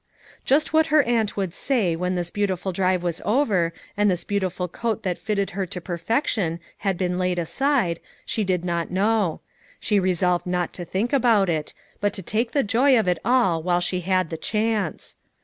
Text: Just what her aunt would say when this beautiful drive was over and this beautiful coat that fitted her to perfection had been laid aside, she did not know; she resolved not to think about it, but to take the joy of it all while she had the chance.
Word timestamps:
Just 0.45 0.73
what 0.73 0.87
her 0.87 1.03
aunt 1.03 1.37
would 1.37 1.53
say 1.53 1.95
when 1.95 2.15
this 2.15 2.31
beautiful 2.31 2.71
drive 2.71 3.03
was 3.03 3.21
over 3.23 3.71
and 3.95 4.09
this 4.09 4.23
beautiful 4.23 4.67
coat 4.67 5.03
that 5.03 5.15
fitted 5.19 5.51
her 5.51 5.67
to 5.67 5.79
perfection 5.79 6.59
had 6.77 6.97
been 6.97 7.19
laid 7.19 7.37
aside, 7.37 7.99
she 8.25 8.43
did 8.43 8.65
not 8.65 8.89
know; 8.89 9.41
she 9.79 9.99
resolved 9.99 10.47
not 10.47 10.73
to 10.73 10.85
think 10.85 11.13
about 11.13 11.49
it, 11.51 11.75
but 11.99 12.13
to 12.13 12.23
take 12.23 12.51
the 12.51 12.63
joy 12.63 12.97
of 12.97 13.07
it 13.07 13.19
all 13.23 13.61
while 13.61 13.79
she 13.79 13.99
had 14.01 14.31
the 14.31 14.37
chance. 14.37 15.17